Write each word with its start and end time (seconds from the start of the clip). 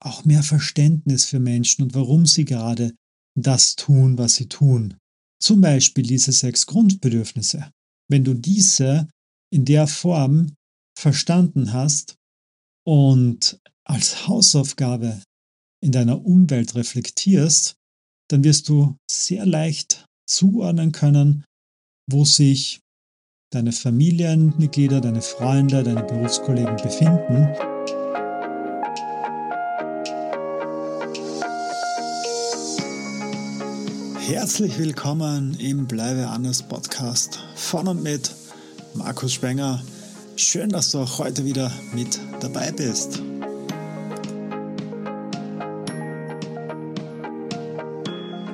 auch 0.00 0.24
mehr 0.24 0.42
Verständnis 0.42 1.26
für 1.26 1.40
Menschen 1.40 1.82
und 1.82 1.94
warum 1.94 2.26
sie 2.26 2.44
gerade 2.44 2.94
das 3.36 3.76
tun, 3.76 4.18
was 4.18 4.34
sie 4.34 4.48
tun. 4.48 4.96
Zum 5.42 5.60
Beispiel 5.60 6.04
diese 6.04 6.32
sechs 6.32 6.66
Grundbedürfnisse. 6.66 7.70
Wenn 8.08 8.24
du 8.24 8.34
diese 8.34 9.08
in 9.52 9.64
der 9.64 9.86
Form 9.86 10.54
verstanden 10.98 11.72
hast 11.72 12.16
und 12.86 13.58
als 13.84 14.26
Hausaufgabe 14.26 15.22
in 15.82 15.92
deiner 15.92 16.24
Umwelt 16.24 16.74
reflektierst, 16.74 17.74
dann 18.30 18.44
wirst 18.44 18.68
du 18.68 18.96
sehr 19.10 19.46
leicht 19.46 20.06
zuordnen 20.28 20.92
können, 20.92 21.44
wo 22.08 22.24
sich 22.24 22.80
deine 23.52 23.72
Familienmitglieder, 23.72 25.00
deine 25.00 25.22
Freunde, 25.22 25.82
deine 25.82 26.04
Berufskollegen 26.04 26.76
befinden. 26.76 27.69
Herzlich 34.30 34.78
willkommen 34.78 35.58
im 35.58 35.88
Bleibe 35.88 36.28
anders 36.28 36.62
Podcast 36.62 37.40
von 37.56 37.88
und 37.88 38.04
mit 38.04 38.32
Markus 38.94 39.32
Spenger. 39.32 39.82
Schön, 40.36 40.68
dass 40.68 40.92
du 40.92 41.00
auch 41.00 41.18
heute 41.18 41.44
wieder 41.44 41.72
mit 41.92 42.16
dabei 42.38 42.70
bist. 42.70 43.20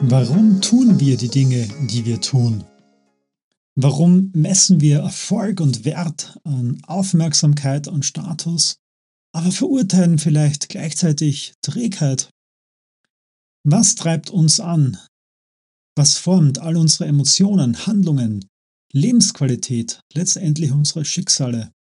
Warum 0.00 0.62
tun 0.62 0.98
wir 0.98 1.18
die 1.18 1.28
Dinge, 1.28 1.68
die 1.90 2.06
wir 2.06 2.22
tun? 2.22 2.64
Warum 3.74 4.30
messen 4.34 4.80
wir 4.80 5.00
Erfolg 5.00 5.60
und 5.60 5.84
Wert 5.84 6.40
an 6.44 6.80
Aufmerksamkeit 6.86 7.86
und 7.86 8.06
Status, 8.06 8.78
aber 9.32 9.52
verurteilen 9.52 10.18
vielleicht 10.18 10.70
gleichzeitig 10.70 11.52
Trägheit? 11.60 12.30
Was 13.62 13.94
treibt 13.94 14.30
uns 14.30 14.58
an? 14.58 14.96
Was 15.98 16.18
formt 16.18 16.58
all 16.58 16.76
unsere 16.76 17.06
Emotionen, 17.06 17.86
Handlungen, 17.86 18.46
Lebensqualität, 18.92 20.02
letztendlich 20.12 20.70
unsere 20.70 21.06
Schicksale? 21.06 21.72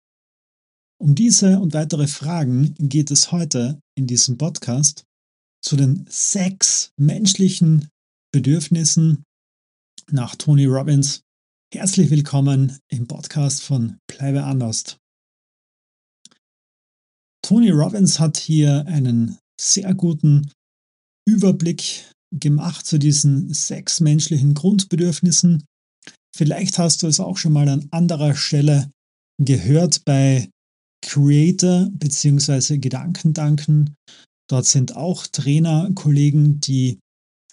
Um 1.03 1.17
diese 1.17 1.59
und 1.59 1.75
weitere 1.75 2.07
Fragen 2.07 2.75
geht 2.79 3.11
es 3.11 3.33
heute 3.33 3.81
in 3.99 4.07
diesem 4.07 4.39
Podcast 4.39 5.03
zu 5.65 5.75
den 5.75 6.07
sechs 6.09 6.91
menschlichen 6.97 7.89
Bedürfnissen 8.33 9.25
nach 10.13 10.37
Tony 10.37 10.67
Robbins. 10.67 11.23
Herzlich 11.73 12.11
willkommen 12.11 12.79
im 12.89 13.09
Podcast 13.09 13.63
von 13.63 13.99
Bleibe 14.07 14.45
anders. 14.45 14.97
Tony 17.45 17.71
Robbins 17.71 18.21
hat 18.21 18.37
hier 18.37 18.87
einen 18.87 19.39
sehr 19.61 19.93
guten 19.93 20.53
Überblick 21.27 22.14
gemacht 22.41 22.87
zu 22.87 22.99
diesen 22.99 23.53
sechs 23.53 24.01
menschlichen 24.01 24.55
Grundbedürfnissen. 24.55 25.65
Vielleicht 26.37 26.79
hast 26.79 27.03
du 27.03 27.07
es 27.07 27.21
auch 27.21 27.37
schon 27.37 27.53
mal 27.53 27.69
an 27.69 27.89
anderer 27.91 28.35
Stelle 28.35 28.91
gehört 29.43 30.05
bei 30.05 30.49
Creator 31.05 31.91
bzw. 31.93 32.79
Gedankendanken. 32.79 33.95
Dort 34.51 34.67
sind 34.67 34.97
auch 34.97 35.27
Trainer, 35.27 35.91
Kollegen, 35.95 36.61
die 36.61 36.99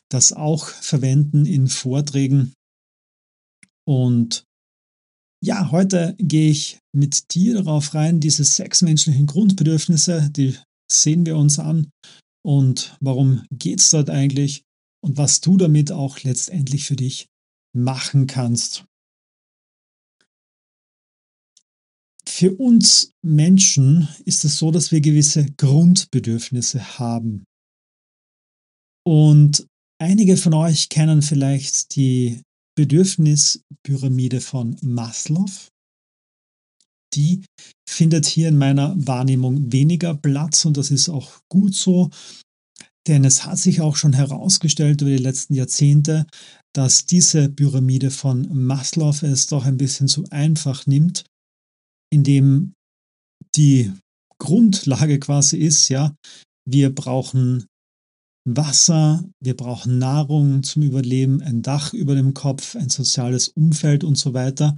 das 0.09 0.33
auch 0.33 0.67
verwenden 0.67 1.45
in 1.45 1.67
Vorträgen. 1.67 2.53
Und 3.87 4.43
ja, 5.43 5.71
heute 5.71 6.15
gehe 6.19 6.51
ich 6.51 6.79
mit 6.95 7.33
dir 7.33 7.55
darauf 7.55 7.93
rein, 7.93 8.19
diese 8.19 8.43
sechs 8.43 8.81
menschlichen 8.81 9.25
Grundbedürfnisse, 9.25 10.29
die 10.29 10.57
sehen 10.91 11.25
wir 11.25 11.37
uns 11.37 11.57
an 11.57 11.89
und 12.45 12.95
warum 12.99 13.45
geht 13.51 13.79
es 13.79 13.89
dort 13.89 14.09
eigentlich 14.09 14.63
und 15.03 15.17
was 15.17 15.41
du 15.41 15.57
damit 15.57 15.91
auch 15.91 16.19
letztendlich 16.21 16.85
für 16.85 16.95
dich 16.95 17.27
machen 17.75 18.27
kannst. 18.27 18.85
Für 22.27 22.55
uns 22.55 23.11
Menschen 23.23 24.07
ist 24.25 24.45
es 24.45 24.57
so, 24.57 24.71
dass 24.71 24.91
wir 24.91 25.01
gewisse 25.01 25.45
Grundbedürfnisse 25.57 26.99
haben. 26.99 27.43
Und 29.03 29.67
Einige 30.01 30.35
von 30.35 30.55
euch 30.55 30.89
kennen 30.89 31.21
vielleicht 31.21 31.95
die 31.95 32.41
Bedürfnispyramide 32.75 34.41
von 34.41 34.75
Maslow. 34.81 35.45
Die 37.13 37.45
findet 37.87 38.25
hier 38.25 38.47
in 38.47 38.57
meiner 38.57 38.95
Wahrnehmung 38.97 39.71
weniger 39.71 40.15
Platz 40.15 40.65
und 40.65 40.77
das 40.77 40.89
ist 40.89 41.07
auch 41.07 41.39
gut 41.49 41.75
so, 41.75 42.09
denn 43.11 43.25
es 43.25 43.45
hat 43.45 43.57
sich 43.57 43.81
auch 43.81 43.97
schon 43.97 44.13
herausgestellt 44.13 45.01
über 45.01 45.09
die 45.09 45.17
letzten 45.17 45.53
Jahrzehnte, 45.53 46.25
dass 46.73 47.05
diese 47.05 47.49
Pyramide 47.49 48.09
von 48.09 48.47
Maslow 48.53 49.13
es 49.21 49.47
doch 49.47 49.65
ein 49.65 49.75
bisschen 49.75 50.07
zu 50.07 50.23
einfach 50.29 50.87
nimmt, 50.87 51.25
indem 52.09 52.71
die 53.53 53.91
Grundlage 54.39 55.19
quasi 55.19 55.57
ist, 55.57 55.89
ja, 55.89 56.15
wir 56.65 56.95
brauchen 56.95 57.65
Wasser, 58.47 59.29
wir 59.43 59.57
brauchen 59.57 59.99
Nahrung 59.99 60.63
zum 60.63 60.81
Überleben, 60.81 61.41
ein 61.41 61.61
Dach 61.61 61.93
über 61.93 62.15
dem 62.15 62.33
Kopf, 62.33 62.77
ein 62.77 62.89
soziales 62.89 63.49
Umfeld 63.49 64.05
und 64.05 64.17
so 64.17 64.33
weiter. 64.33 64.77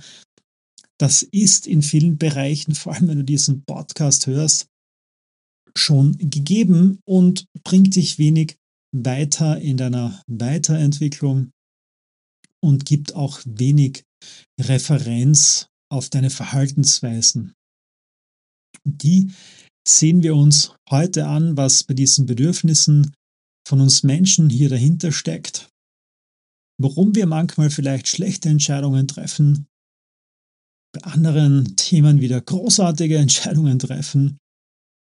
Das 0.99 1.21
ist 1.21 1.67
in 1.67 1.83
vielen 1.83 2.17
Bereichen, 2.17 2.73
vor 2.75 2.95
allem 2.95 3.09
wenn 3.09 3.19
du 3.19 3.23
diesen 3.23 3.63
Podcast 3.63 4.25
hörst, 4.25 4.69
schon 5.77 6.17
gegeben 6.17 6.99
und 7.05 7.45
bringt 7.63 7.95
dich 7.95 8.19
wenig 8.19 8.57
weiter 8.95 9.59
in 9.59 9.77
deiner 9.77 10.21
Weiterentwicklung 10.27 11.51
und 12.61 12.85
gibt 12.85 13.15
auch 13.15 13.41
wenig 13.45 14.03
Referenz 14.59 15.67
auf 15.91 16.09
deine 16.09 16.29
Verhaltensweisen. 16.29 17.53
Die 18.85 19.31
sehen 19.87 20.23
wir 20.23 20.35
uns 20.35 20.75
heute 20.89 21.27
an, 21.27 21.57
was 21.57 21.83
bei 21.83 21.93
diesen 21.93 22.25
Bedürfnissen 22.25 23.13
von 23.67 23.81
uns 23.81 24.03
Menschen 24.03 24.49
hier 24.49 24.69
dahinter 24.69 25.11
steckt, 25.11 25.69
warum 26.79 27.15
wir 27.15 27.25
manchmal 27.25 27.69
vielleicht 27.69 28.07
schlechte 28.07 28.49
Entscheidungen 28.49 29.07
treffen, 29.07 29.67
bei 30.93 31.03
anderen 31.03 31.75
Themen 31.75 32.21
wieder 32.21 32.39
großartige 32.39 33.17
Entscheidungen 33.17 33.79
treffen 33.79 34.37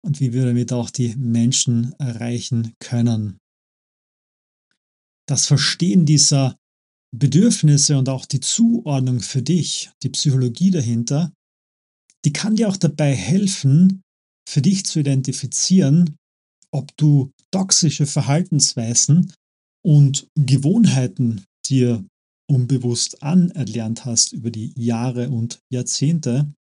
und 0.05 0.21
wie 0.21 0.33
wir 0.33 0.45
damit 0.45 0.73
auch 0.73 0.91
die 0.91 1.15
Menschen 1.17 1.95
erreichen 1.99 2.75
können. 2.81 3.39
Das 5.27 5.47
Verstehen 5.47 6.05
dieser 6.05 6.57
Bedürfnisse 7.15 7.97
und 7.99 8.09
auch 8.09 8.27
die 8.27 8.41
Zuordnung 8.41 9.21
für 9.21 9.43
dich, 9.43 9.91
die 10.03 10.09
Psychologie 10.09 10.71
dahinter, 10.71 11.33
die 12.25 12.33
kann 12.33 12.57
dir 12.57 12.69
auch 12.69 12.77
dabei 12.77 13.15
helfen, 13.15 14.03
für 14.49 14.63
dich 14.63 14.85
zu 14.85 15.01
identifizieren, 15.01 16.17
ob 16.73 16.97
du 16.97 17.31
toxische 17.53 18.07
Verhaltensweisen 18.07 19.33
und 19.85 20.27
Gewohnheiten 20.35 21.45
dir 21.67 22.05
unbewusst 22.51 23.23
anerlernt 23.23 24.05
hast 24.05 24.33
über 24.33 24.51
die 24.51 24.73
Jahre 24.77 25.31
und 25.31 25.61
Jahrzehnte 25.71 26.53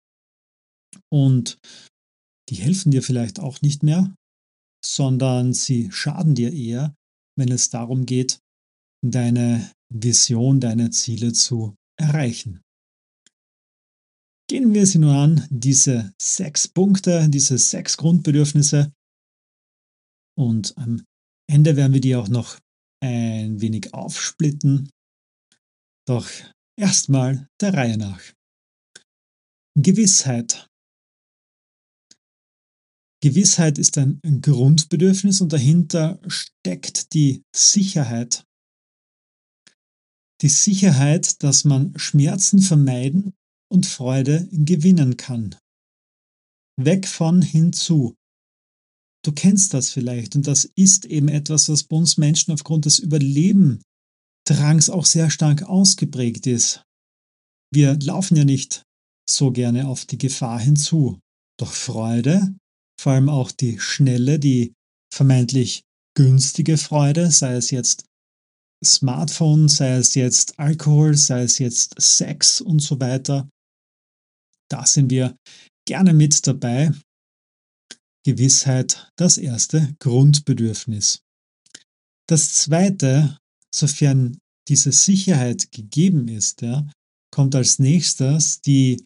und 1.10 1.58
die 2.52 2.58
helfen 2.58 2.92
dir 2.92 3.02
vielleicht 3.02 3.40
auch 3.40 3.62
nicht 3.62 3.82
mehr, 3.82 4.14
sondern 4.86 5.54
sie 5.54 5.92
schaden 5.92 6.36
dir 6.36 6.54
eher, 6.54 6.96
wenn 7.36 7.52
es 7.52 7.70
darum 7.70 8.06
geht, 8.06 8.40
deine 9.04 9.72
Vision, 9.92 10.60
deine 10.60 10.92
Ziele 10.92 11.34
zu 11.34 11.76
erreichen. 12.00 12.62
Gehen 14.48 14.74
wir 14.74 14.86
sie 14.86 15.00
nur 15.00 15.16
an, 15.16 15.48
diese 15.50 16.14
sechs 16.22 16.68
Punkte, 16.68 17.30
diese 17.30 17.58
sechs 17.58 17.98
Grundbedürfnisse, 17.98 18.92
und 20.38 20.78
am 20.78 21.04
Ende 21.50 21.76
werden 21.76 21.94
wir 21.94 22.02
die 22.02 22.16
auch 22.16 22.30
noch 22.30 22.60
ein 23.04 23.62
wenig 23.62 23.94
aufsplitten. 23.94 24.90
Doch 26.08 26.30
erstmal 26.80 27.48
der 27.60 27.74
Reihe 27.74 27.98
nach. 27.98 28.22
Gewissheit. 29.78 30.71
Gewissheit 33.24 33.78
ist 33.78 33.98
ein 34.00 34.20
Grundbedürfnis 34.42 35.42
und 35.42 35.54
dahinter 35.54 36.20
steckt 36.28 37.14
die 37.14 37.44
Sicherheit. 37.56 38.46
Die 40.42 40.50
Sicherheit, 40.50 41.44
dass 41.44 41.64
man 41.64 41.98
Schmerzen 41.98 42.62
vermeiden 42.62 43.34
und 43.72 43.86
Freude 43.86 44.48
gewinnen 44.52 45.18
kann. 45.18 45.56
Weg 46.78 47.08
von 47.08 47.44
hinzu. 47.44 48.16
Du 49.24 49.32
kennst 49.34 49.76
das 49.76 49.92
vielleicht 49.92 50.36
und 50.36 50.48
das 50.48 50.66
ist 50.76 51.06
eben 51.06 51.28
etwas, 51.28 51.70
was 51.70 51.84
bei 51.84 51.96
uns 51.96 52.18
Menschen 52.18 52.52
aufgrund 52.52 52.86
des 52.86 52.98
Überlebendrangs 52.98 54.90
auch 54.90 55.06
sehr 55.06 55.30
stark 55.30 55.62
ausgeprägt 55.62 56.48
ist. 56.48 56.82
Wir 57.72 58.00
laufen 58.00 58.36
ja 58.36 58.46
nicht 58.46 58.82
so 59.30 59.52
gerne 59.52 59.88
auf 59.88 60.06
die 60.06 60.18
Gefahr 60.18 60.60
hinzu. 60.60 61.20
Doch 61.60 61.72
Freude, 61.72 62.56
vor 63.02 63.14
allem 63.14 63.30
auch 63.30 63.52
die 63.52 63.80
schnelle, 63.80 64.38
die 64.38 64.74
vermeintlich 65.12 65.82
günstige 66.16 66.78
Freude, 66.78 67.32
sei 67.32 67.56
es 67.56 67.72
jetzt 67.72 68.06
Smartphone, 68.86 69.68
sei 69.70 69.96
es 69.96 70.14
jetzt 70.14 70.60
Alkohol, 70.60 71.18
sei 71.18 71.44
es 71.44 71.58
jetzt 71.58 72.00
Sex 72.00 72.62
und 72.62 72.80
so 72.80 73.00
weiter. 73.00 73.50
Da 74.70 74.86
sind 74.86 75.10
wir 75.10 75.36
gerne 75.88 76.14
mit 76.14 76.46
dabei. 76.46 76.92
Gewissheit 78.24 79.10
das 79.18 79.38
erste 79.38 79.96
Grundbedürfnis. 80.00 81.24
Das 82.30 82.54
zweite, 82.54 83.40
sofern 83.74 84.38
diese 84.68 84.92
Sicherheit 84.92 85.72
gegeben 85.72 86.28
ist, 86.28 86.62
ja, 86.62 86.88
kommt 87.34 87.56
als 87.56 87.80
nächstes 87.80 88.62
die 88.62 89.04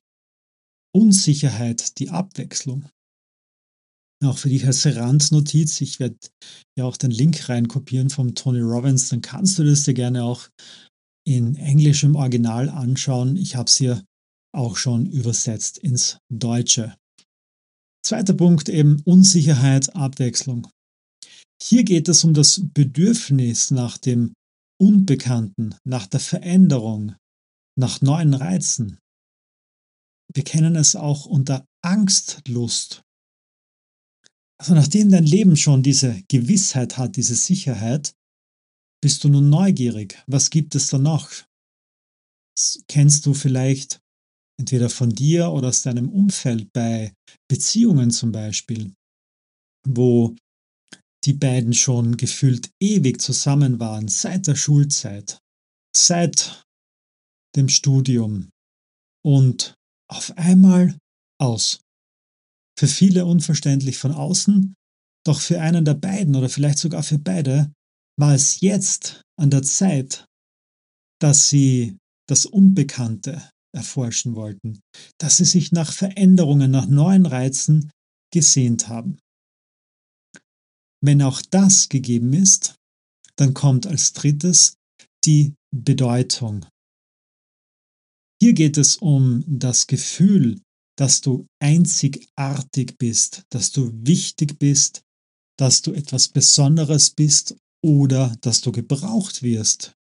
Unsicherheit, 0.93 1.97
die 1.97 2.09
Abwechslung. 2.09 2.89
Auch 4.25 4.37
für 4.37 4.49
dich 4.49 4.65
als 4.65 4.85
Randnotiz, 4.85 5.81
ich 5.81 5.99
werde 5.99 6.17
ja 6.77 6.85
auch 6.85 6.97
den 6.97 7.11
Link 7.11 7.47
reinkopieren 7.47 8.09
vom 8.09 8.33
Tony 8.35 8.59
Robbins, 8.59 9.09
dann 9.09 9.21
kannst 9.21 9.59
du 9.59 9.63
das 9.63 9.83
dir 9.83 9.93
gerne 9.93 10.23
auch 10.23 10.49
in 11.27 11.55
Englisch 11.55 12.03
im 12.03 12.15
Original 12.15 12.69
anschauen. 12.69 13.35
Ich 13.35 13.55
habe 13.55 13.67
es 13.67 13.77
hier 13.77 14.03
auch 14.53 14.77
schon 14.77 15.05
übersetzt 15.05 15.77
ins 15.77 16.17
Deutsche. 16.31 16.95
Zweiter 18.05 18.33
Punkt 18.33 18.69
eben 18.69 19.01
Unsicherheit, 19.03 19.95
Abwechslung. 19.95 20.67
Hier 21.61 21.83
geht 21.83 22.07
es 22.07 22.23
um 22.23 22.33
das 22.33 22.61
Bedürfnis 22.73 23.71
nach 23.71 23.97
dem 23.97 24.33
Unbekannten, 24.79 25.75
nach 25.83 26.05
der 26.05 26.19
Veränderung, 26.19 27.15
nach 27.77 28.01
neuen 28.01 28.33
Reizen. 28.33 28.99
Wir 30.33 30.43
kennen 30.43 30.75
es 30.75 30.95
auch 30.95 31.25
unter 31.25 31.65
Angstlust. 31.81 33.04
Also 34.59 34.73
nachdem 34.73 35.09
dein 35.09 35.25
Leben 35.25 35.57
schon 35.57 35.83
diese 35.83 36.23
Gewissheit 36.29 36.97
hat, 36.97 37.17
diese 37.17 37.35
Sicherheit, 37.35 38.13
bist 39.03 39.23
du 39.23 39.29
nun 39.29 39.49
neugierig. 39.49 40.21
Was 40.27 40.49
gibt 40.49 40.75
es 40.75 40.89
da 40.89 40.97
noch? 40.97 41.29
Das 42.57 42.83
kennst 42.87 43.25
du 43.25 43.33
vielleicht 43.33 43.99
entweder 44.59 44.89
von 44.89 45.09
dir 45.09 45.51
oder 45.51 45.67
aus 45.67 45.81
deinem 45.81 46.09
Umfeld 46.09 46.71
bei 46.73 47.13
Beziehungen 47.49 48.11
zum 48.11 48.31
Beispiel, 48.31 48.93
wo 49.87 50.35
die 51.25 51.33
beiden 51.33 51.73
schon 51.73 52.17
gefühlt 52.17 52.69
ewig 52.81 53.19
zusammen 53.19 53.79
waren, 53.79 54.07
seit 54.07 54.47
der 54.47 54.55
Schulzeit, 54.55 55.39
seit 55.95 56.63
dem 57.55 57.67
Studium 57.67 58.49
und 59.25 59.75
auf 60.09 60.37
einmal 60.37 60.97
aus. 61.41 61.81
Für 62.77 62.87
viele 62.87 63.25
unverständlich 63.25 63.97
von 63.97 64.11
außen, 64.11 64.75
doch 65.25 65.39
für 65.39 65.61
einen 65.61 65.85
der 65.85 65.93
beiden 65.93 66.35
oder 66.35 66.49
vielleicht 66.49 66.77
sogar 66.77 67.03
für 67.03 67.19
beide 67.19 67.73
war 68.17 68.33
es 68.33 68.59
jetzt 68.61 69.21
an 69.39 69.49
der 69.49 69.63
Zeit, 69.63 70.25
dass 71.19 71.49
sie 71.49 71.97
das 72.27 72.45
Unbekannte 72.45 73.49
erforschen 73.73 74.35
wollten, 74.35 74.79
dass 75.19 75.37
sie 75.37 75.45
sich 75.45 75.71
nach 75.71 75.91
Veränderungen, 75.91 76.71
nach 76.71 76.87
neuen 76.87 77.25
Reizen 77.25 77.91
gesehnt 78.33 78.87
haben. 78.87 79.19
Wenn 81.01 81.21
auch 81.21 81.41
das 81.41 81.89
gegeben 81.89 82.33
ist, 82.33 82.75
dann 83.35 83.53
kommt 83.53 83.85
als 83.85 84.13
drittes 84.13 84.75
die 85.25 85.53
Bedeutung. 85.71 86.65
Hier 88.41 88.53
geht 88.53 88.77
es 88.77 88.97
um 88.97 89.43
das 89.47 89.87
Gefühl, 89.87 90.61
dass 90.97 91.21
du 91.21 91.47
einzigartig 91.61 92.97
bist, 92.97 93.43
dass 93.49 93.71
du 93.71 93.91
wichtig 93.93 94.57
bist, 94.59 95.01
dass 95.57 95.81
du 95.81 95.93
etwas 95.93 96.29
Besonderes 96.29 97.11
bist 97.11 97.55
oder 97.83 98.35
dass 98.41 98.61
du 98.61 98.71
gebraucht 98.71 99.43
wirst. 99.43 99.95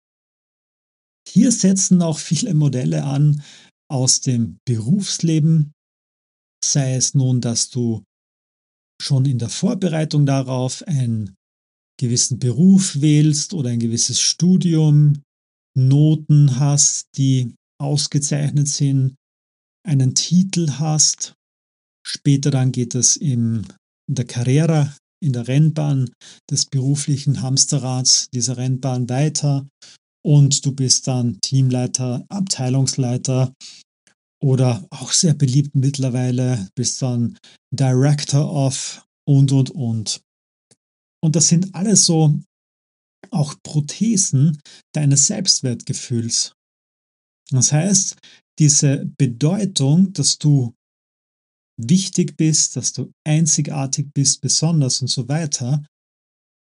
Hier 1.29 1.53
setzen 1.53 2.03
auch 2.03 2.19
viele 2.19 2.55
Modelle 2.55 3.05
an 3.05 3.43
aus 3.91 4.21
dem 4.21 4.59
Berufsleben, 4.65 5.73
sei 6.65 6.97
es 6.97 7.15
nun, 7.15 7.41
dass 7.41 7.71
du 7.71 8.05
schon 9.01 9.25
in 9.25 9.39
der 9.39 9.49
Vorbereitung 9.49 10.27
darauf 10.27 10.83
einen 10.87 11.35
gewissen 11.99 12.39
Beruf 12.39 13.01
wählst 13.01 13.55
oder 13.55 13.71
ein 13.71 13.81
gewisses 13.81 14.21
Studium, 14.21 15.23
Noten 15.75 16.59
hast, 16.59 17.09
die 17.17 17.55
ausgezeichnet 17.81 18.69
sind, 18.69 19.17
einen 19.87 20.15
Titel 20.15 20.73
hast. 20.79 21.35
Später 22.07 22.51
dann 22.51 22.73
geht 22.73 22.95
es 22.95 23.17
in 23.17 23.67
der 24.11 24.27
Karriere, 24.27 24.95
in 25.23 25.33
der 25.33 25.47
Rennbahn 25.47 26.11
des 26.51 26.67
beruflichen 26.67 27.43
Hamsterrads 27.43 28.29
dieser 28.35 28.57
Rennbahn 28.57 29.09
weiter 29.09 29.67
und 30.25 30.65
du 30.65 30.73
bist 30.73 31.07
dann 31.09 31.41
Teamleiter, 31.41 32.25
Abteilungsleiter 32.29 33.55
oder 34.43 34.87
auch 34.91 35.13
sehr 35.13 35.35
beliebt 35.35 35.75
mittlerweile, 35.75 36.69
bist 36.75 37.01
dann 37.03 37.39
Director 37.73 38.53
of 38.53 39.05
und, 39.29 39.53
und, 39.53 39.71
und. 39.71 40.21
Und 41.25 41.37
das 41.37 41.49
sind 41.49 41.75
alles 41.75 42.07
so 42.07 42.41
auch 43.31 43.55
Prothesen 43.63 44.59
deines 44.95 45.29
Selbstwertgefühls. 45.29 46.53
Das 47.51 47.73
heißt, 47.73 48.17
diese 48.59 49.07
Bedeutung, 49.19 50.13
dass 50.13 50.39
du 50.39 50.75
wichtig 51.79 52.37
bist, 52.37 52.77
dass 52.77 52.93
du 52.93 53.13
einzigartig 53.25 54.13
bist, 54.13 54.41
besonders 54.41 55.01
und 55.01 55.09
so 55.09 55.29
weiter, 55.29 55.85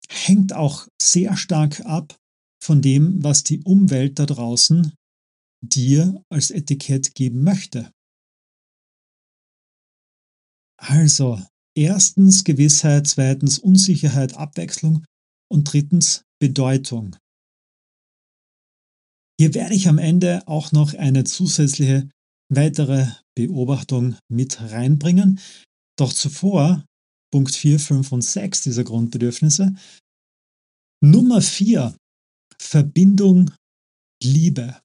hängt 0.08 0.52
auch 0.52 0.88
sehr 1.00 1.36
stark 1.36 1.80
ab 1.86 2.16
von 2.62 2.82
dem, 2.82 3.22
was 3.22 3.42
die 3.42 3.62
Umwelt 3.62 4.18
da 4.18 4.26
draußen 4.26 4.92
dir 5.62 6.22
als 6.30 6.50
Etikett 6.50 7.14
geben 7.14 7.42
möchte. 7.42 7.92
Also, 10.78 11.42
erstens 11.76 12.44
Gewissheit, 12.44 13.06
zweitens 13.06 13.58
Unsicherheit, 13.58 14.34
Abwechslung 14.36 15.04
und 15.50 15.72
drittens 15.72 16.24
Bedeutung. 16.40 17.16
Hier 19.40 19.54
werde 19.54 19.74
ich 19.74 19.88
am 19.88 19.96
Ende 19.96 20.46
auch 20.46 20.70
noch 20.70 20.92
eine 20.92 21.24
zusätzliche 21.24 22.10
weitere 22.52 23.06
Beobachtung 23.34 24.18
mit 24.30 24.60
reinbringen. 24.60 25.40
Doch 25.98 26.12
zuvor 26.12 26.84
Punkt 27.32 27.54
4, 27.54 27.80
5 27.80 28.12
und 28.12 28.20
6 28.20 28.64
dieser 28.64 28.84
Grundbedürfnisse. 28.84 29.74
Nummer 31.02 31.40
4, 31.40 31.96
Verbindung, 32.60 33.50
Liebe. 34.22 34.78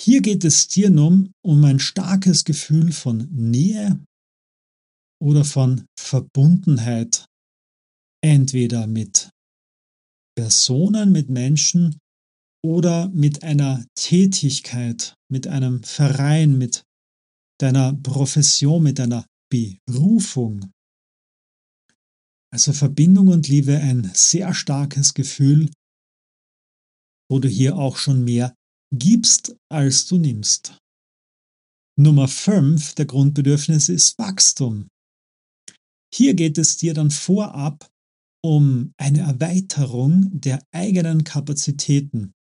Hier 0.00 0.22
geht 0.22 0.46
es 0.46 0.66
dir 0.68 0.88
nun 0.88 1.32
um 1.44 1.62
ein 1.64 1.80
starkes 1.80 2.44
Gefühl 2.44 2.92
von 2.92 3.28
Nähe 3.30 4.02
oder 5.22 5.44
von 5.44 5.84
Verbundenheit, 5.98 7.26
entweder 8.24 8.86
mit 8.86 9.28
Personen, 10.34 11.12
mit 11.12 11.28
Menschen 11.28 11.98
oder 12.62 13.08
mit 13.08 13.42
einer 13.42 13.84
Tätigkeit, 13.94 15.14
mit 15.30 15.46
einem 15.46 15.82
Verein, 15.82 16.58
mit 16.58 16.82
deiner 17.60 17.94
Profession, 17.94 18.82
mit 18.82 18.98
deiner 18.98 19.26
Berufung. 19.50 20.70
Also 22.52 22.72
Verbindung 22.72 23.28
und 23.28 23.48
Liebe 23.48 23.78
ein 23.78 24.10
sehr 24.14 24.54
starkes 24.54 25.14
Gefühl, 25.14 25.70
wo 27.30 27.38
du 27.38 27.48
hier 27.48 27.76
auch 27.76 27.96
schon 27.96 28.24
mehr 28.24 28.54
gibst, 28.92 29.56
als 29.70 30.06
du 30.06 30.18
nimmst. 30.18 30.76
Nummer 31.96 32.28
5 32.28 32.94
der 32.94 33.06
Grundbedürfnisse 33.06 33.92
ist 33.92 34.18
Wachstum. 34.18 34.88
Hier 36.12 36.34
geht 36.34 36.58
es 36.58 36.76
dir 36.76 36.94
dann 36.94 37.10
vorab 37.10 37.88
um 38.42 38.92
eine 38.96 39.20
Erweiterung 39.20 40.28
der 40.32 40.64
eigenen 40.72 41.24
Kapazitäten, 41.24 42.32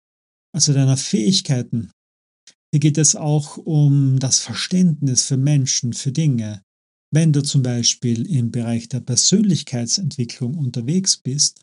also 0.58 0.72
deiner 0.72 0.96
Fähigkeiten. 0.96 1.92
Hier 2.72 2.80
geht 2.80 2.98
es 2.98 3.14
auch 3.14 3.58
um 3.58 4.18
das 4.18 4.40
Verständnis 4.40 5.22
für 5.22 5.36
Menschen, 5.36 5.92
für 5.92 6.10
Dinge. 6.10 6.62
Wenn 7.14 7.32
du 7.32 7.44
zum 7.44 7.62
Beispiel 7.62 8.26
im 8.28 8.50
Bereich 8.50 8.88
der 8.88 8.98
Persönlichkeitsentwicklung 8.98 10.56
unterwegs 10.56 11.16
bist, 11.16 11.60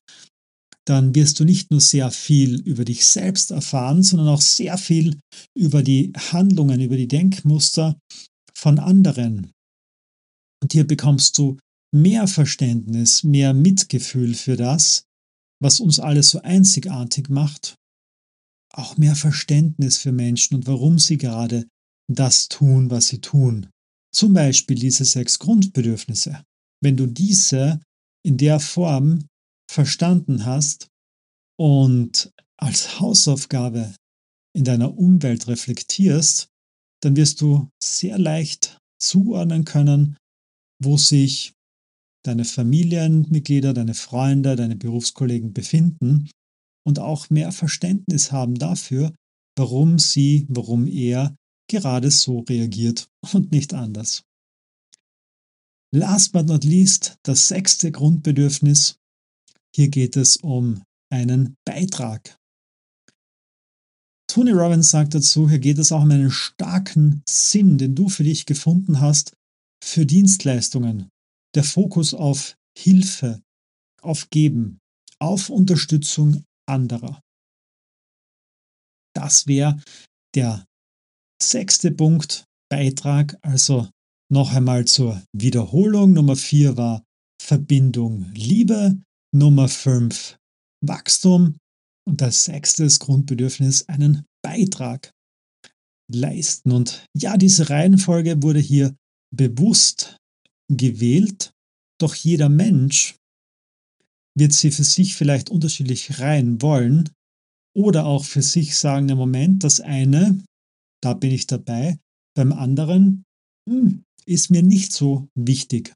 dann 0.87 1.13
wirst 1.13 1.41
du 1.41 1.43
nicht 1.43 1.71
nur 1.71 1.81
sehr 1.81 2.09
viel 2.09 2.61
über 2.61 2.85
dich 2.85 3.05
selbst 3.05 3.51
erfahren, 3.51 4.01
sondern 4.01 4.29
auch 4.29 4.39
sehr 4.39 4.77
viel 4.77 5.19
über 5.53 5.83
die 5.83 6.13
Handlungen, 6.31 6.79
über 6.79 6.95
die 6.95 7.09
Denkmuster 7.09 7.99
von 8.53 8.79
anderen. 8.79 9.51
Und 10.63 10.71
hier 10.71 10.87
bekommst 10.87 11.37
du 11.37 11.57
mehr 11.93 12.29
Verständnis, 12.29 13.25
mehr 13.25 13.53
Mitgefühl 13.53 14.35
für 14.35 14.55
das, 14.55 15.03
was 15.61 15.81
uns 15.81 15.99
alles 15.99 16.29
so 16.29 16.41
einzigartig 16.43 17.27
macht, 17.27 17.75
auch 18.77 18.98
mehr 18.98 19.15
Verständnis 19.15 19.98
für 19.98 20.12
Menschen 20.12 20.55
und 20.55 20.67
warum 20.67 21.00
sie 21.00 21.17
gerade 21.17 21.67
das 22.12 22.48
tun, 22.48 22.89
was 22.91 23.08
sie 23.08 23.22
tun. 23.22 23.70
Zum 24.13 24.34
Beispiel 24.34 24.77
diese 24.77 25.05
sechs 25.05 25.39
Grundbedürfnisse. 25.39 26.44
Wenn 26.82 26.98
du 26.98 27.08
diese 27.08 27.82
in 28.25 28.38
der 28.38 28.60
Form 28.60 29.27
verstanden 29.72 30.46
hast 30.46 30.88
und 31.58 32.32
als 32.58 33.00
Hausaufgabe 33.00 33.94
in 34.55 34.63
deiner 34.63 34.98
Umwelt 34.98 35.48
reflektierst, 35.48 36.48
dann 37.01 37.15
wirst 37.15 37.41
du 37.41 37.70
sehr 37.84 38.17
leicht 38.17 38.79
zuordnen 39.01 39.65
können, 39.65 40.17
wo 40.82 40.98
sich 40.98 41.53
deine 42.24 42.46
Familienmitglieder, 42.46 43.74
deine 43.74 43.94
Freunde, 43.94 44.55
deine 44.55 44.75
Berufskollegen 44.75 45.53
befinden 45.53 46.29
und 46.86 47.00
auch 47.00 47.30
mehr 47.30 47.51
Verständnis 47.51 48.32
haben 48.32 48.56
dafür, 48.56 49.13
warum 49.58 50.00
sie, 50.00 50.46
warum 50.50 50.88
er 50.88 51.36
gerade 51.70 52.12
so 52.12 52.39
reagiert 52.39 53.10
und 53.34 53.51
nicht 53.51 53.74
anders. 53.74 54.24
Last 55.94 56.34
but 56.34 56.48
not 56.48 56.63
least, 56.63 57.18
das 57.24 57.48
sechste 57.48 57.92
Grundbedürfnis. 57.92 58.98
Hier 59.74 59.89
geht 59.89 60.18
es 60.18 60.38
um 60.38 60.84
einen 61.10 61.56
Beitrag. 61.65 62.38
Tony 64.27 64.51
Robbins 64.51 64.89
sagt 64.89 65.13
dazu, 65.13 65.50
hier 65.50 65.60
geht 65.60 65.77
es 65.77 65.92
auch 65.92 66.01
um 66.01 66.12
einen 66.12 66.32
starken 66.32 67.24
Sinn, 67.27 67.77
den 67.77 67.96
du 67.96 68.10
für 68.10 68.24
dich 68.24 68.46
gefunden 68.46 69.00
hast, 69.00 69.34
für 69.82 70.06
Dienstleistungen. 70.06 71.10
Der 71.56 71.63
Fokus 71.63 72.13
auf 72.13 72.58
Hilfe, 72.77 73.42
auf 74.01 74.30
Geben, 74.30 74.80
auf 75.20 75.50
Unterstützung 75.50 76.44
anderer. 76.67 77.22
Das 79.15 79.48
wäre 79.48 79.79
der 80.36 80.65
sechste 81.41 81.91
Punkt, 81.91 82.45
Beitrag, 82.69 83.38
also 83.41 83.89
noch 84.31 84.53
einmal 84.53 84.86
zur 84.86 85.22
Wiederholung. 85.34 86.13
Nummer 86.13 86.36
vier 86.36 86.77
war 86.77 87.03
Verbindung 87.41 88.31
Liebe. 88.34 89.00
Nummer 89.34 89.67
fünf 89.67 90.38
Wachstum. 90.81 91.57
Und 92.07 92.22
das 92.22 92.45
sechste 92.45 92.88
Grundbedürfnis, 92.88 93.88
einen 93.88 94.25
Beitrag 94.43 95.12
leisten. 96.12 96.72
Und 96.72 97.05
ja, 97.15 97.38
diese 97.38 97.69
Reihenfolge 97.69 98.41
wurde 98.43 98.60
hier 98.60 98.95
bewusst 99.36 100.17
gewählt, 100.72 101.51
doch 102.00 102.15
jeder 102.15 102.50
Mensch 102.50 103.15
wird 104.38 104.54
sie 104.54 104.72
für 104.72 104.84
sich 104.84 105.15
vielleicht 105.15 105.50
unterschiedlich 105.50 106.20
rein 106.20 106.62
wollen 106.62 107.10
oder 107.75 108.06
auch 108.06 108.25
für 108.25 108.42
sich 108.42 108.77
sagen, 108.77 109.10
im 109.10 109.18
Moment, 109.18 109.63
das 109.63 109.80
eine, 109.80 110.44
da 111.01 111.13
bin 111.13 111.32
ich 111.32 111.48
dabei, 111.48 111.98
beim 112.36 112.51
anderen 112.51 113.25
hm, 113.68 114.04
ist 114.25 114.50
mir 114.50 114.63
nicht 114.63 114.94
so 114.94 115.27
wichtig. 115.36 115.94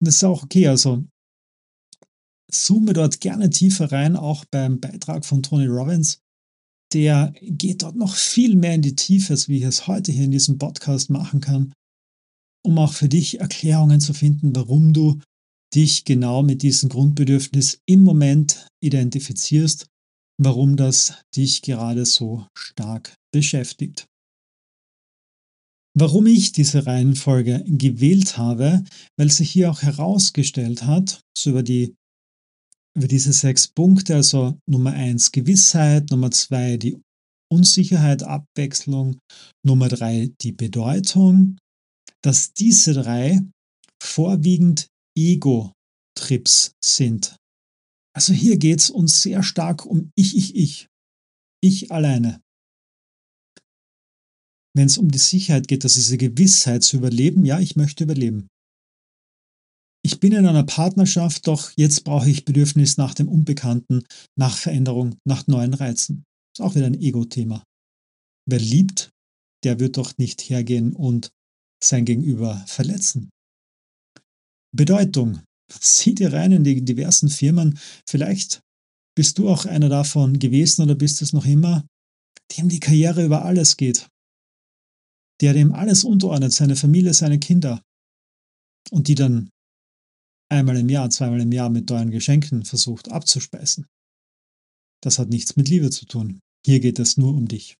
Und 0.00 0.08
das 0.08 0.16
ist 0.16 0.24
auch 0.24 0.44
okay, 0.44 0.68
also 0.68 1.04
zoome 2.50 2.92
dort 2.92 3.20
gerne 3.20 3.50
tiefer 3.50 3.90
rein, 3.90 4.16
auch 4.16 4.44
beim 4.46 4.80
Beitrag 4.80 5.24
von 5.24 5.42
Tony 5.42 5.66
Robbins. 5.66 6.20
Der 6.92 7.34
geht 7.42 7.82
dort 7.82 7.96
noch 7.96 8.14
viel 8.14 8.54
mehr 8.54 8.74
in 8.74 8.82
die 8.82 8.94
Tiefe, 8.94 9.32
als 9.32 9.48
wie 9.48 9.58
ich 9.58 9.64
es 9.64 9.86
heute 9.86 10.12
hier 10.12 10.24
in 10.24 10.30
diesem 10.30 10.58
Podcast 10.58 11.10
machen 11.10 11.40
kann, 11.40 11.72
um 12.64 12.78
auch 12.78 12.92
für 12.92 13.08
dich 13.08 13.40
Erklärungen 13.40 14.00
zu 14.00 14.14
finden, 14.14 14.54
warum 14.54 14.92
du 14.92 15.20
dich 15.74 16.04
genau 16.04 16.42
mit 16.42 16.62
diesem 16.62 16.88
Grundbedürfnis 16.88 17.80
im 17.86 18.02
Moment 18.02 18.68
identifizierst, 18.82 19.86
warum 20.40 20.76
das 20.76 21.14
dich 21.34 21.62
gerade 21.62 22.06
so 22.06 22.46
stark 22.56 23.14
beschäftigt. 23.32 24.06
Warum 25.98 26.26
ich 26.26 26.52
diese 26.52 26.86
Reihenfolge 26.86 27.64
gewählt 27.66 28.36
habe, 28.36 28.84
weil 29.18 29.30
sich 29.30 29.50
hier 29.50 29.70
auch 29.70 29.82
herausgestellt 29.82 30.82
hat, 30.82 31.20
so 31.36 31.50
über 31.50 31.62
die 31.62 31.94
über 32.96 33.08
diese 33.08 33.32
sechs 33.32 33.68
Punkte, 33.68 34.14
also 34.14 34.58
Nummer 34.66 34.92
eins 34.92 35.30
Gewissheit, 35.30 36.10
Nummer 36.10 36.30
zwei 36.30 36.78
die 36.78 36.98
Unsicherheit, 37.52 38.22
Abwechslung, 38.22 39.18
Nummer 39.64 39.88
drei 39.88 40.30
die 40.40 40.52
Bedeutung, 40.52 41.58
dass 42.22 42.52
diese 42.54 42.94
drei 42.94 43.40
vorwiegend 44.02 44.88
Ego-Trips 45.16 46.72
sind. 46.84 47.36
Also 48.14 48.32
hier 48.32 48.56
geht 48.56 48.80
es 48.80 48.90
uns 48.90 49.22
sehr 49.22 49.42
stark 49.42 49.84
um 49.84 50.10
Ich, 50.14 50.36
Ich, 50.36 50.54
Ich. 50.54 50.88
Ich 51.62 51.90
alleine. 51.90 52.40
Wenn 54.74 54.86
es 54.86 54.98
um 54.98 55.10
die 55.10 55.18
Sicherheit 55.18 55.68
geht, 55.68 55.84
dass 55.84 55.94
diese 55.94 56.18
Gewissheit 56.18 56.82
zu 56.82 56.98
überleben, 56.98 57.44
ja, 57.44 57.60
ich 57.60 57.76
möchte 57.76 58.04
überleben. 58.04 58.46
Ich 60.04 60.20
bin 60.20 60.32
in 60.32 60.46
einer 60.46 60.64
Partnerschaft, 60.64 61.46
doch 61.46 61.72
jetzt 61.76 62.04
brauche 62.04 62.30
ich 62.30 62.44
Bedürfnis 62.44 62.96
nach 62.96 63.14
dem 63.14 63.28
Unbekannten, 63.28 64.04
nach 64.38 64.56
Veränderung, 64.56 65.16
nach 65.26 65.46
neuen 65.46 65.74
Reizen. 65.74 66.24
Ist 66.54 66.60
auch 66.60 66.74
wieder 66.74 66.86
ein 66.86 67.00
Ego-Thema. 67.00 67.64
Wer 68.48 68.60
liebt, 68.60 69.10
der 69.64 69.80
wird 69.80 69.96
doch 69.96 70.16
nicht 70.18 70.42
hergehen 70.42 70.94
und 70.94 71.30
sein 71.82 72.04
Gegenüber 72.04 72.64
verletzen. 72.68 73.30
Bedeutung. 74.76 75.42
Sieh 75.72 76.14
dir 76.14 76.32
rein 76.32 76.52
in 76.52 76.64
die 76.64 76.84
diversen 76.84 77.28
Firmen. 77.28 77.78
Vielleicht 78.08 78.60
bist 79.16 79.38
du 79.38 79.48
auch 79.48 79.64
einer 79.64 79.88
davon 79.88 80.38
gewesen 80.38 80.82
oder 80.82 80.94
bist 80.94 81.22
es 81.22 81.32
noch 81.32 81.46
immer, 81.46 81.86
dem 82.56 82.68
die 82.68 82.80
Karriere 82.80 83.24
über 83.24 83.44
alles 83.44 83.76
geht. 83.76 84.08
Der 85.40 85.52
dem 85.52 85.72
alles 85.72 86.04
unterordnet, 86.04 86.52
seine 86.52 86.76
Familie, 86.76 87.12
seine 87.14 87.38
Kinder. 87.38 87.82
Und 88.90 89.08
die 89.08 89.14
dann 89.14 89.50
einmal 90.48 90.76
im 90.76 90.88
Jahr, 90.88 91.10
zweimal 91.10 91.40
im 91.40 91.52
Jahr 91.52 91.70
mit 91.70 91.88
teuren 91.88 92.10
Geschenken 92.10 92.64
versucht 92.64 93.10
abzuspeisen. 93.10 93.86
Das 95.02 95.18
hat 95.18 95.28
nichts 95.28 95.56
mit 95.56 95.68
Liebe 95.68 95.90
zu 95.90 96.06
tun. 96.06 96.40
Hier 96.64 96.80
geht 96.80 96.98
es 96.98 97.16
nur 97.16 97.34
um 97.34 97.48
dich. 97.48 97.76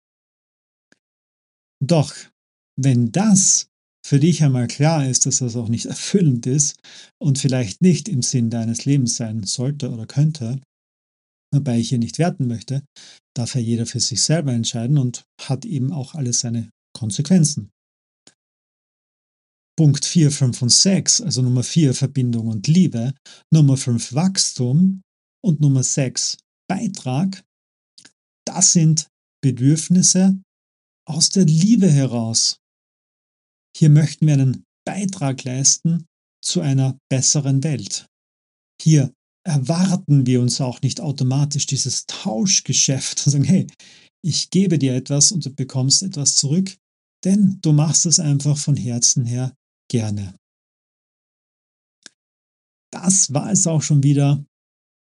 Doch, 1.83 2.13
wenn 2.75 3.11
das 3.11 3.69
für 4.07 4.21
dich 4.21 4.41
einmal 4.41 4.67
klar 4.67 5.05
ist, 5.05 5.25
dass 5.25 5.39
das 5.39 5.57
auch 5.57 5.67
nicht 5.67 5.85
erfüllend 5.95 6.45
ist 6.45 6.79
und 7.21 7.39
vielleicht 7.39 7.81
nicht 7.81 8.07
im 8.07 8.21
Sinn 8.21 8.49
deines 8.49 8.85
Lebens 8.85 9.17
sein 9.17 9.43
sollte 9.43 9.91
oder 9.91 10.05
könnte, 10.05 10.61
wobei 11.53 11.79
ich 11.79 11.89
hier 11.89 11.99
nicht 11.99 12.17
werten 12.17 12.47
möchte, 12.47 12.85
darf 13.35 13.55
ja 13.55 13.61
jeder 13.61 13.85
für 13.85 13.99
sich 13.99 14.23
selber 14.23 14.53
entscheiden 14.53 14.97
und 14.97 15.25
hat 15.41 15.65
eben 15.65 15.91
auch 15.91 16.15
alles 16.15 16.39
seine 16.39 16.69
Konsequenzen. 16.95 17.69
Punkt 19.77 20.05
4, 20.05 20.31
5 20.31 20.61
und 20.61 20.71
6, 20.71 21.21
also 21.21 21.41
Nummer 21.41 21.63
4 21.63 21.93
Verbindung 21.93 22.47
und 22.47 22.65
Liebe, 22.67 23.13
Nummer 23.53 23.75
5 23.75 24.13
Wachstum 24.13 25.01
und 25.43 25.59
Nummer 25.59 25.83
6 25.83 26.37
Beitrag, 26.69 27.43
das 28.45 28.71
sind 28.71 29.09
Bedürfnisse 29.43 30.41
aus 31.05 31.27
der 31.29 31.45
Liebe 31.45 31.91
heraus. 31.91 32.57
Hier 33.77 33.91
möchten 33.91 34.25
wir 34.25 34.33
einen 34.33 34.65
Beitrag 34.87 35.43
leisten 35.43 36.07
zu 36.43 36.61
einer 36.61 36.97
besseren 37.11 37.63
Welt. 37.63 38.07
Hier 38.81 39.13
erwarten 39.45 40.25
wir 40.25 40.41
uns 40.41 40.59
auch 40.61 40.81
nicht 40.81 40.99
automatisch 40.99 41.67
dieses 41.67 42.07
Tauschgeschäft 42.07 43.23
und 43.25 43.31
sagen, 43.31 43.43
hey, 43.43 43.67
ich 44.25 44.49
gebe 44.49 44.79
dir 44.79 44.95
etwas 44.95 45.31
und 45.31 45.45
du 45.45 45.53
bekommst 45.53 46.01
etwas 46.01 46.33
zurück, 46.33 46.75
denn 47.23 47.59
du 47.61 47.71
machst 47.71 48.07
es 48.07 48.19
einfach 48.19 48.57
von 48.57 48.75
Herzen 48.75 49.25
her 49.25 49.55
gerne. 49.91 50.35
Das 52.91 53.31
war 53.31 53.51
es 53.51 53.67
auch 53.67 53.83
schon 53.83 54.01
wieder 54.01 54.43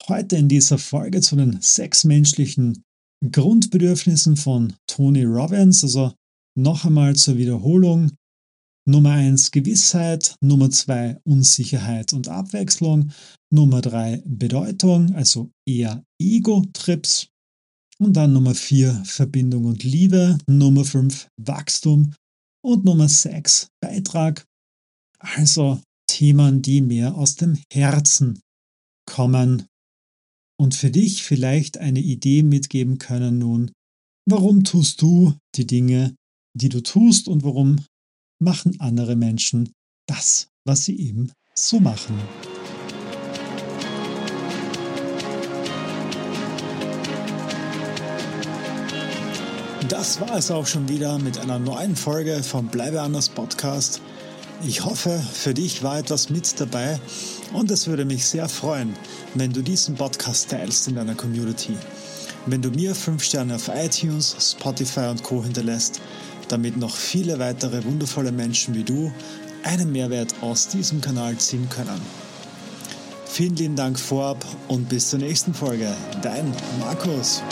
heute 0.08 0.36
in 0.36 0.48
dieser 0.48 0.78
Folge 0.78 1.20
zu 1.20 1.36
den 1.36 1.60
sechs 1.60 2.04
menschlichen 2.04 2.82
Grundbedürfnissen 3.30 4.38
von 4.38 4.74
Tony 4.86 5.24
Robbins. 5.24 5.84
Also 5.84 6.14
noch 6.56 6.86
einmal 6.86 7.14
zur 7.14 7.36
Wiederholung. 7.36 8.10
Nummer 8.86 9.12
eins 9.12 9.50
Gewissheit, 9.50 10.36
Nummer 10.40 10.70
zwei 10.70 11.18
Unsicherheit 11.24 12.12
und 12.12 12.28
Abwechslung, 12.28 13.12
Nummer 13.50 13.80
drei 13.80 14.22
Bedeutung, 14.26 15.14
also 15.14 15.50
eher 15.66 16.04
Ego-Trips. 16.20 17.28
Und 17.98 18.14
dann 18.14 18.32
Nummer 18.32 18.54
vier 18.54 19.02
Verbindung 19.04 19.64
und 19.66 19.84
Liebe, 19.84 20.38
Nummer 20.48 20.84
fünf 20.84 21.28
Wachstum. 21.40 22.12
Und 22.62 22.84
Nummer 22.84 23.08
sechs 23.08 23.68
Beitrag. 23.80 24.44
Also 25.18 25.80
Themen, 26.08 26.60
die 26.60 26.80
mehr 26.80 27.14
aus 27.14 27.36
dem 27.36 27.58
Herzen 27.72 28.40
kommen 29.06 29.66
und 30.58 30.74
für 30.74 30.90
dich 30.90 31.22
vielleicht 31.22 31.78
eine 31.78 32.00
Idee 32.00 32.42
mitgeben 32.42 32.98
können 32.98 33.38
nun, 33.38 33.70
warum 34.28 34.64
tust 34.64 35.00
du 35.02 35.34
die 35.56 35.66
Dinge, 35.66 36.14
die 36.56 36.68
du 36.68 36.82
tust 36.82 37.28
und 37.28 37.42
warum 37.42 37.84
machen 38.44 38.76
andere 38.78 39.16
Menschen 39.16 39.72
das, 40.06 40.48
was 40.64 40.84
sie 40.84 40.98
eben 41.00 41.32
so 41.54 41.80
machen. 41.80 42.18
Das 49.88 50.20
war 50.20 50.36
es 50.36 50.50
auch 50.50 50.66
schon 50.66 50.88
wieder 50.88 51.18
mit 51.18 51.38
einer 51.38 51.58
neuen 51.58 51.96
Folge 51.96 52.42
vom 52.42 52.68
Bleibe 52.68 53.00
anders 53.00 53.28
Podcast. 53.28 54.00
Ich 54.66 54.84
hoffe, 54.84 55.20
für 55.32 55.52
dich 55.52 55.82
war 55.82 55.98
etwas 55.98 56.30
mit 56.30 56.58
dabei 56.60 57.00
und 57.52 57.70
es 57.70 57.86
würde 57.86 58.04
mich 58.04 58.26
sehr 58.26 58.48
freuen, 58.48 58.94
wenn 59.34 59.52
du 59.52 59.62
diesen 59.62 59.94
Podcast 59.94 60.50
teilst 60.50 60.88
in 60.88 60.94
deiner 60.94 61.14
Community. 61.14 61.76
Wenn 62.46 62.60
du 62.60 62.70
mir 62.70 62.94
5 62.94 63.22
Sterne 63.22 63.56
auf 63.56 63.70
iTunes, 63.74 64.36
Spotify 64.38 65.08
und 65.08 65.22
Co 65.22 65.42
hinterlässt, 65.42 66.00
damit 66.54 66.76
noch 66.76 66.94
viele 66.94 67.40
weitere 67.40 67.82
wundervolle 67.82 68.30
Menschen 68.30 68.76
wie 68.76 68.84
du 68.84 69.12
einen 69.64 69.90
Mehrwert 69.90 70.36
aus 70.40 70.68
diesem 70.68 71.00
Kanal 71.00 71.36
ziehen 71.38 71.68
können. 71.68 72.00
Vielen 73.26 73.56
lieben 73.56 73.74
Dank 73.74 73.98
vorab 73.98 74.44
und 74.68 74.88
bis 74.88 75.10
zur 75.10 75.18
nächsten 75.18 75.52
Folge. 75.52 75.92
Dein 76.22 76.52
Markus. 76.78 77.42